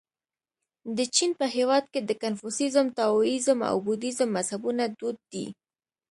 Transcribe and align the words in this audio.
د 0.97 0.99
چین 1.15 1.31
په 1.39 1.45
هېواد 1.55 1.85
کې 1.93 1.99
د 2.03 2.11
کنفوسیزم، 2.23 2.87
تائویزم 2.99 3.59
او 3.69 3.75
بودیزم 3.85 4.29
مذهبونه 4.37 4.83
دود 4.99 5.17
دي. 5.31 5.45